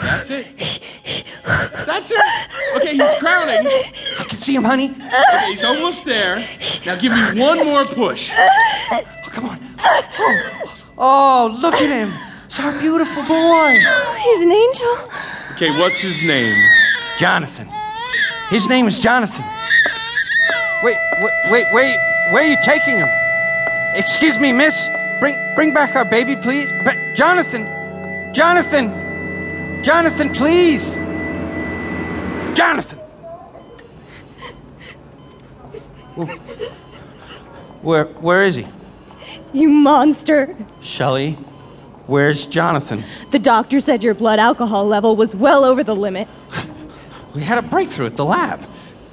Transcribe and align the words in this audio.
That's 0.00 0.30
it. 0.30 0.52
That's 1.86 2.10
it. 2.10 2.20
Okay, 2.76 2.94
he's 2.96 3.14
crowning. 3.14 3.66
I 3.66 4.24
can 4.28 4.38
see 4.38 4.54
him, 4.54 4.64
honey. 4.64 4.90
Okay, 4.90 5.46
he's 5.48 5.64
almost 5.64 6.04
there. 6.04 6.36
Now 6.84 6.96
give 6.96 7.12
me 7.12 7.40
one 7.40 7.64
more 7.64 7.84
push. 7.84 8.32
Oh, 8.36 9.02
come 9.24 9.46
on. 9.46 9.60
Oh, 9.78 10.84
oh, 10.98 11.58
look 11.60 11.74
at 11.74 11.88
him. 11.88 12.12
It's 12.46 12.58
our 12.60 12.78
beautiful 12.80 13.22
boy. 13.24 13.74
He's 14.24 14.40
an 14.42 14.52
angel. 14.52 14.98
Okay, 15.54 15.70
what's 15.80 16.00
his 16.00 16.26
name? 16.26 16.54
Jonathan. 17.18 17.68
His 18.50 18.68
name 18.68 18.86
is 18.86 18.98
Jonathan. 18.98 19.44
Wait, 20.82 20.96
wait, 21.20 21.32
wait, 21.50 21.66
wait. 21.72 21.96
Where 22.30 22.42
are 22.42 22.46
you 22.46 22.56
taking 22.62 22.96
him? 22.98 23.08
Excuse 23.94 24.38
me, 24.38 24.52
miss. 24.52 24.88
Bring, 25.20 25.36
bring 25.54 25.72
back 25.72 25.96
our 25.96 26.04
baby, 26.04 26.36
please. 26.36 26.70
Ba- 26.84 27.12
Jonathan. 27.14 27.66
Jonathan. 28.36 29.82
Jonathan, 29.82 30.30
please. 30.30 30.92
Jonathan. 32.54 32.98
Where, 37.80 38.04
where 38.04 38.42
is 38.42 38.56
he? 38.56 38.66
You 39.54 39.70
monster. 39.70 40.54
Shelley, 40.82 41.32
where's 42.04 42.44
Jonathan? 42.46 43.04
The 43.30 43.38
doctor 43.38 43.80
said 43.80 44.02
your 44.02 44.12
blood 44.12 44.38
alcohol 44.38 44.86
level 44.86 45.16
was 45.16 45.34
well 45.34 45.64
over 45.64 45.82
the 45.82 45.96
limit. 45.96 46.28
We 47.34 47.42
had 47.42 47.58
a 47.58 47.62
breakthrough 47.62 48.06
at 48.06 48.16
the 48.16 48.24
lab. 48.24 48.62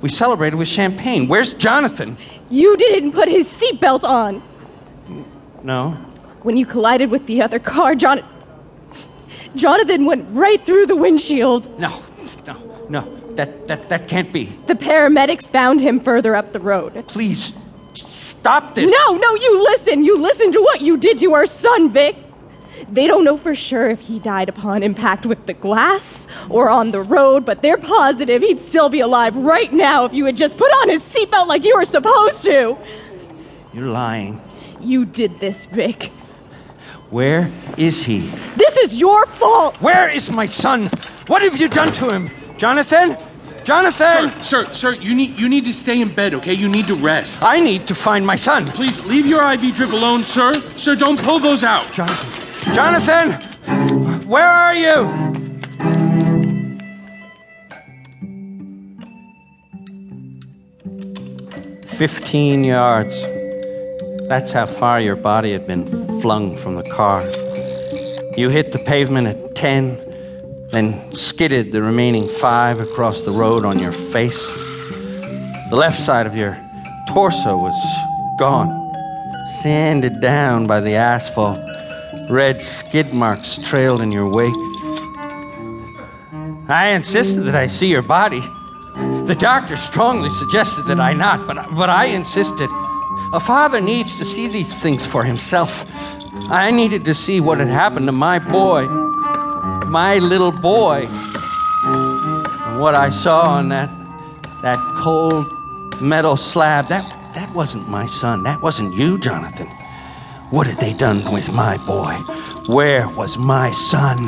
We 0.00 0.08
celebrated 0.08 0.56
with 0.56 0.66
champagne. 0.66 1.28
Where's 1.28 1.54
Jonathan? 1.54 2.16
You 2.50 2.76
didn't 2.76 3.12
put 3.12 3.28
his 3.28 3.48
seatbelt 3.48 4.02
on. 4.02 4.42
No. 5.62 5.92
When 6.42 6.56
you 6.56 6.66
collided 6.66 7.12
with 7.12 7.26
the 7.26 7.42
other 7.42 7.60
car, 7.60 7.94
Jon- 7.94 8.24
Jonathan 9.56 10.04
went 10.04 10.28
right 10.30 10.64
through 10.64 10.86
the 10.86 10.96
windshield. 10.96 11.78
No, 11.78 12.02
no, 12.46 12.86
no. 12.88 13.14
That, 13.34 13.68
that, 13.68 13.88
that 13.88 14.08
can't 14.08 14.32
be. 14.32 14.46
The 14.66 14.74
paramedics 14.74 15.48
found 15.48 15.80
him 15.80 16.00
further 16.00 16.34
up 16.34 16.52
the 16.52 16.58
road. 16.58 17.04
Please, 17.06 17.52
stop 17.94 18.74
this. 18.74 18.90
No, 18.90 19.16
no, 19.16 19.34
you 19.36 19.62
listen. 19.62 20.04
You 20.04 20.20
listen 20.20 20.50
to 20.52 20.60
what 20.60 20.80
you 20.80 20.96
did 20.96 21.20
to 21.20 21.34
our 21.34 21.46
son, 21.46 21.90
Vic. 21.90 22.16
They 22.90 23.06
don't 23.06 23.24
know 23.24 23.36
for 23.36 23.54
sure 23.54 23.90
if 23.90 24.00
he 24.00 24.18
died 24.18 24.48
upon 24.48 24.82
impact 24.82 25.26
with 25.26 25.46
the 25.46 25.52
glass 25.52 26.26
or 26.48 26.68
on 26.68 26.90
the 26.90 27.00
road, 27.00 27.44
but 27.44 27.62
they're 27.62 27.76
positive 27.76 28.42
he'd 28.42 28.60
still 28.60 28.88
be 28.88 29.00
alive 29.00 29.36
right 29.36 29.72
now 29.72 30.04
if 30.04 30.14
you 30.14 30.24
had 30.24 30.36
just 30.36 30.56
put 30.56 30.70
on 30.70 30.88
his 30.88 31.02
seatbelt 31.02 31.46
like 31.46 31.64
you 31.64 31.76
were 31.76 31.84
supposed 31.84 32.42
to. 32.42 32.78
You're 33.72 33.86
lying. 33.86 34.40
You 34.80 35.04
did 35.04 35.40
this, 35.40 35.66
Vic. 35.66 36.10
Where 37.10 37.50
is 37.78 38.02
he? 38.02 38.28
This 38.56 38.76
is 38.76 39.00
your 39.00 39.24
fault. 39.26 39.76
Where 39.80 40.08
is 40.08 40.30
my 40.30 40.44
son? 40.46 40.90
What 41.26 41.40
have 41.42 41.56
you 41.56 41.68
done 41.68 41.92
to 41.94 42.10
him? 42.10 42.30
Jonathan? 42.58 43.16
Jonathan! 43.64 44.30
Sir, 44.44 44.64
sir, 44.64 44.72
sir, 44.72 44.92
you 44.94 45.14
need 45.14 45.38
you 45.38 45.48
need 45.48 45.64
to 45.66 45.74
stay 45.74 46.00
in 46.00 46.14
bed, 46.14 46.32
okay? 46.34 46.54
You 46.54 46.68
need 46.68 46.86
to 46.86 46.94
rest. 46.94 47.42
I 47.44 47.60
need 47.60 47.86
to 47.88 47.94
find 47.94 48.26
my 48.26 48.36
son. 48.36 48.66
Please 48.66 49.04
leave 49.04 49.26
your 49.26 49.42
IV 49.52 49.74
drip 49.76 49.92
alone, 49.92 50.22
sir. 50.22 50.54
Sir, 50.76 50.96
don't 50.96 51.18
pull 51.20 51.38
those 51.38 51.64
out. 51.64 51.92
Jonathan! 51.92 52.74
Jonathan! 52.74 54.26
Where 54.26 54.46
are 54.46 54.74
you? 54.74 55.28
Fifteen 61.86 62.64
yards. 62.64 63.22
That's 64.28 64.52
how 64.52 64.66
far 64.66 65.00
your 65.00 65.16
body 65.16 65.52
had 65.52 65.66
been 65.66 65.86
flung 66.20 66.54
from 66.54 66.74
the 66.74 66.82
car. 66.82 67.22
You 68.36 68.50
hit 68.50 68.72
the 68.72 68.78
pavement 68.78 69.26
at 69.26 69.54
10, 69.54 70.68
then 70.70 71.14
skidded 71.14 71.72
the 71.72 71.80
remaining 71.80 72.28
five 72.28 72.78
across 72.78 73.22
the 73.22 73.30
road 73.30 73.64
on 73.64 73.78
your 73.78 73.92
face. 73.92 74.46
The 75.70 75.76
left 75.76 75.98
side 75.98 76.26
of 76.26 76.36
your 76.36 76.58
torso 77.08 77.56
was 77.56 77.74
gone, 78.38 78.68
sanded 79.62 80.20
down 80.20 80.66
by 80.66 80.80
the 80.80 80.92
asphalt. 80.92 81.58
Red 82.28 82.62
skid 82.62 83.14
marks 83.14 83.56
trailed 83.66 84.02
in 84.02 84.12
your 84.12 84.30
wake. 84.30 84.52
I 86.68 86.92
insisted 86.94 87.40
that 87.44 87.54
I 87.54 87.66
see 87.66 87.86
your 87.86 88.02
body. 88.02 88.42
The 89.24 89.36
doctor 89.38 89.78
strongly 89.78 90.28
suggested 90.28 90.82
that 90.82 91.00
I 91.00 91.14
not, 91.14 91.46
but, 91.46 91.74
but 91.74 91.88
I 91.88 92.06
insisted. 92.06 92.68
A 93.30 93.40
father 93.40 93.78
needs 93.78 94.16
to 94.16 94.24
see 94.24 94.48
these 94.48 94.80
things 94.80 95.04
for 95.04 95.22
himself. 95.22 95.84
I 96.50 96.70
needed 96.70 97.04
to 97.04 97.14
see 97.14 97.40
what 97.40 97.58
had 97.58 97.68
happened 97.68 98.06
to 98.06 98.12
my 98.12 98.38
boy, 98.38 98.86
my 99.86 100.18
little 100.18 100.50
boy. 100.50 101.06
And 101.84 102.80
what 102.80 102.94
I 102.94 103.10
saw 103.10 103.42
on 103.50 103.68
that, 103.68 103.90
that 104.62 104.78
cold 104.96 105.46
metal 106.00 106.36
slab, 106.36 106.86
that, 106.86 107.04
that 107.34 107.52
wasn't 107.54 107.86
my 107.86 108.06
son. 108.06 108.44
That 108.44 108.62
wasn't 108.62 108.94
you, 108.94 109.18
Jonathan. 109.18 109.66
What 110.48 110.66
had 110.66 110.78
they 110.78 110.94
done 110.94 111.18
with 111.30 111.52
my 111.52 111.76
boy? 111.86 112.14
Where 112.72 113.06
was 113.10 113.36
my 113.36 113.72
son? 113.72 114.26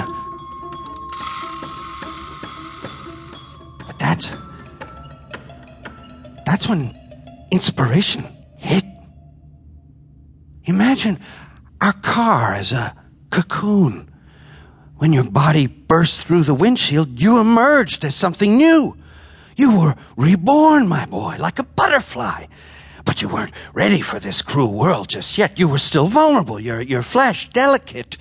But 3.86 3.98
that's. 3.98 4.34
That's 6.44 6.68
when 6.68 6.94
inspiration. 7.50 8.26
Imagine 10.70 11.18
our 11.80 11.92
car 11.92 12.54
as 12.54 12.72
a 12.72 12.94
cocoon. 13.30 14.08
When 14.96 15.12
your 15.12 15.24
body 15.24 15.66
burst 15.66 16.26
through 16.26 16.44
the 16.44 16.54
windshield, 16.54 17.20
you 17.20 17.40
emerged 17.40 18.04
as 18.04 18.14
something 18.14 18.56
new. 18.56 18.96
You 19.56 19.78
were 19.78 19.96
reborn, 20.16 20.86
my 20.86 21.06
boy, 21.06 21.36
like 21.38 21.58
a 21.58 21.64
butterfly. 21.64 22.46
But 23.04 23.20
you 23.20 23.28
weren't 23.28 23.52
ready 23.74 24.00
for 24.00 24.20
this 24.20 24.42
cruel 24.42 24.72
world 24.72 25.08
just 25.08 25.36
yet. 25.36 25.58
You 25.58 25.66
were 25.66 25.78
still 25.78 26.06
vulnerable, 26.06 26.60
your, 26.60 26.80
your 26.80 27.02
flesh 27.02 27.48
delicate. 27.48 28.16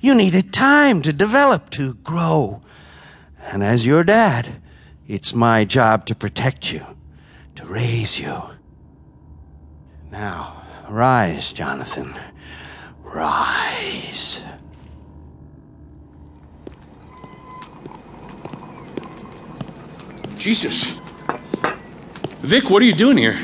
You 0.00 0.14
needed 0.14 0.52
time 0.52 1.02
to 1.02 1.12
develop, 1.12 1.70
to 1.70 1.94
grow. 1.94 2.62
And 3.40 3.64
as 3.64 3.84
your 3.84 4.04
dad, 4.04 4.62
it's 5.08 5.34
my 5.34 5.64
job 5.64 6.06
to 6.06 6.14
protect 6.14 6.72
you, 6.72 6.86
to 7.56 7.64
raise 7.64 8.20
you. 8.20 8.40
Now, 10.12 10.62
rise, 10.88 11.52
Jonathan. 11.52 12.14
Rise. 13.02 14.42
Jesus. 20.36 20.98
Vic, 22.38 22.70
what 22.70 22.82
are 22.82 22.86
you 22.86 22.94
doing 22.94 23.18
here? 23.18 23.38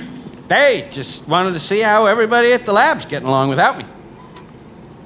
Hey, 0.49 0.89
just 0.93 1.27
wanted 1.27 1.53
to 1.53 1.61
see 1.61 1.81
how 1.81 2.07
everybody 2.07 2.53
at 2.53 2.65
the 2.65 2.73
lab's 2.73 3.05
getting 3.05 3.29
along 3.29 3.49
without 3.49 3.77
me. 3.77 3.85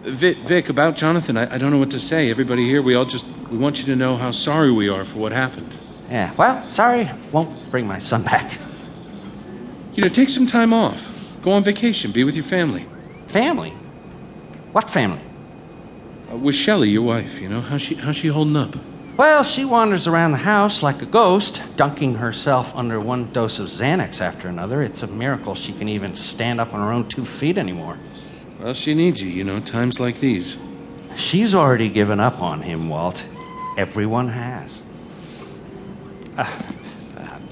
Vic, 0.03 0.37
Vic 0.39 0.69
about 0.69 0.97
Jonathan, 0.97 1.37
I, 1.37 1.55
I 1.55 1.59
don't 1.59 1.71
know 1.71 1.79
what 1.79 1.91
to 1.93 2.01
say. 2.01 2.31
Everybody 2.31 2.65
here, 2.65 2.83
we 2.83 2.95
all 2.95 3.05
just 3.05 3.27
we 3.51 3.57
want 3.59 3.79
you 3.79 3.85
to 3.87 3.97
know 3.97 4.17
how 4.17 4.31
sorry 4.31 4.71
we 4.71 4.89
are 4.89 5.05
for 5.05 5.19
what 5.19 5.33
happened. 5.33 5.75
Yeah, 6.11 6.33
well, 6.35 6.71
sorry, 6.71 7.11
won't 7.33 7.71
bring 7.71 7.87
my 7.87 7.99
son 7.99 8.23
back. 8.23 8.59
You 9.95 10.03
know, 10.03 10.09
take 10.09 10.29
some 10.29 10.47
time 10.47 10.73
off. 10.73 11.18
Go 11.43 11.53
on 11.53 11.65
vacation. 11.65 12.13
Be 12.13 12.25
with 12.25 12.35
your 12.35 12.45
family. 12.45 12.87
Family? 13.27 13.71
What 14.73 14.91
family? 14.91 15.23
Uh, 16.31 16.37
with 16.37 16.55
Shelley, 16.55 16.91
your 16.91 17.03
wife. 17.03 17.41
You 17.41 17.49
know 17.49 17.61
how's 17.61 17.83
she 17.83 17.95
how's 17.95 18.17
she 18.17 18.29
holding 18.29 18.57
up? 18.57 18.77
Well, 19.17 19.43
she 19.43 19.65
wanders 19.65 20.07
around 20.07 20.31
the 20.31 20.39
house 20.39 20.81
like 20.81 21.03
a 21.03 21.07
ghost, 21.07 21.63
dunking 21.75 22.15
herself 22.15 22.77
under 22.77 23.01
one 23.01 23.33
dose 23.33 23.59
of 23.59 23.67
Xanax 23.67 24.21
after 24.21 24.47
another. 24.47 24.81
It's 24.81 25.03
a 25.03 25.09
miracle 25.09 25.57
she 25.57 25.73
can 25.73 25.89
even 25.89 26.15
stand 26.15 26.61
up 26.61 26.73
on 26.73 26.79
her 26.79 26.93
own 26.93 27.09
two 27.09 27.25
feet 27.25 27.59
anymore. 27.59 27.99
Well, 28.61 28.75
she 28.75 28.95
needs 28.95 29.21
you. 29.21 29.29
You 29.29 29.43
know, 29.43 29.59
times 29.59 29.99
like 29.99 30.21
these. 30.21 30.57
She's 31.17 31.53
already 31.55 31.89
given 31.89 32.21
up 32.21 32.41
on 32.41 32.63
him, 32.63 32.89
Walt. 32.89 33.27
Everyone 33.77 34.29
has. 34.29 34.83
Uh, 36.37 36.63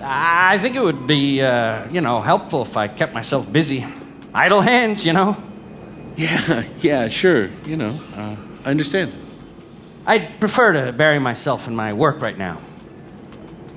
I 0.08 0.58
think 0.58 0.76
it 0.76 0.82
would 0.82 1.06
be, 1.06 1.42
uh, 1.42 1.90
you 1.90 2.00
know, 2.00 2.20
helpful 2.20 2.62
if 2.62 2.76
I 2.76 2.86
kept 2.86 3.12
myself 3.12 3.50
busy. 3.50 3.84
Idle 4.32 4.60
hands, 4.60 5.04
you 5.04 5.12
know. 5.12 5.36
Yeah, 6.16 6.64
yeah, 6.80 7.08
sure. 7.08 7.50
You 7.66 7.76
know, 7.76 8.00
uh, 8.14 8.36
I 8.64 8.70
understand. 8.70 9.16
I'd 10.06 10.38
prefer 10.38 10.72
to 10.74 10.92
bury 10.92 11.18
myself 11.18 11.66
in 11.66 11.74
my 11.74 11.92
work 11.92 12.20
right 12.20 12.38
now. 12.38 12.60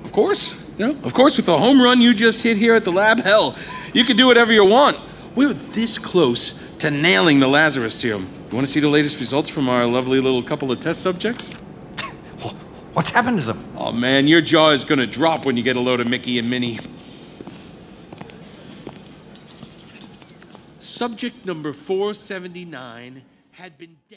Of 0.04 0.12
course. 0.12 0.56
You 0.78 0.92
know, 0.92 0.98
of 1.02 1.12
course, 1.12 1.36
with 1.36 1.46
the 1.46 1.58
home 1.58 1.82
run 1.82 2.00
you 2.00 2.14
just 2.14 2.42
hit 2.42 2.56
here 2.56 2.74
at 2.74 2.84
the 2.84 2.92
lab, 2.92 3.18
hell, 3.20 3.56
you 3.92 4.04
can 4.04 4.16
do 4.16 4.26
whatever 4.26 4.52
you 4.52 4.64
want. 4.64 4.96
We're 5.34 5.52
this 5.52 5.98
close 5.98 6.58
to 6.78 6.90
nailing 6.90 7.40
the 7.40 7.48
Lazarus 7.48 7.94
serum. 7.94 8.30
You 8.50 8.54
want 8.54 8.66
to 8.66 8.72
see 8.72 8.80
the 8.80 8.88
latest 8.88 9.18
results 9.18 9.50
from 9.50 9.68
our 9.68 9.84
lovely 9.84 10.20
little 10.20 10.42
couple 10.42 10.70
of 10.70 10.80
test 10.80 11.02
subjects? 11.02 11.54
What's 12.92 13.10
happened 13.10 13.38
to 13.38 13.44
them? 13.44 13.64
Oh 13.76 13.92
man, 13.92 14.26
your 14.26 14.40
jaw 14.40 14.70
is 14.70 14.84
gonna 14.84 15.06
drop 15.06 15.46
when 15.46 15.56
you 15.56 15.62
get 15.62 15.76
a 15.76 15.80
load 15.80 16.00
of 16.00 16.08
Mickey 16.08 16.38
and 16.38 16.50
Minnie. 16.50 16.80
Subject 20.80 21.46
number 21.46 21.72
479 21.72 23.22
had 23.52 23.78
been 23.78 23.90
dead. 23.90 24.00